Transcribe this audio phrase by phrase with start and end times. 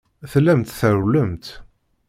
[0.31, 1.47] Tellamt trewwlemt.